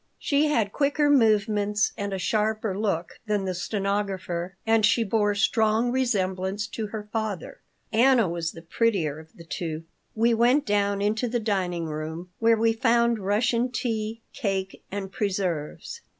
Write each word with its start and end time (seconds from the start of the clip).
She 0.17 0.47
had 0.47 0.71
quicker 0.73 1.11
movements 1.11 1.93
and 1.95 2.11
a 2.11 2.17
sharper 2.17 2.75
look 2.75 3.19
than 3.27 3.45
the 3.45 3.53
stenographer 3.53 4.57
and 4.65 4.83
she 4.83 5.03
bore 5.03 5.35
strong 5.35 5.91
resemblance 5.91 6.65
to 6.69 6.87
her 6.87 7.07
father. 7.13 7.61
Anna 7.93 8.27
was 8.27 8.53
the 8.53 8.63
prettier 8.63 9.19
of 9.19 9.37
the 9.37 9.45
two. 9.45 9.83
We 10.15 10.33
went 10.33 10.65
down 10.65 11.03
into 11.03 11.27
the 11.27 11.39
dining 11.39 11.85
room, 11.85 12.31
where 12.39 12.57
we 12.57 12.73
found 12.73 13.19
Russian 13.19 13.71
tea, 13.71 14.23
cake, 14.33 14.83
and 14.91 15.11
preserves. 15.11 16.01